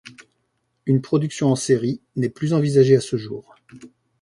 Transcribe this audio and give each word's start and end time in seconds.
Une 0.87 0.99
production 1.03 1.51
en 1.51 1.55
série 1.55 2.01
n'est 2.15 2.31
plus 2.31 2.53
envisagée 2.53 2.95
à 2.95 3.01
ce 3.01 3.17
jour. 3.17 3.53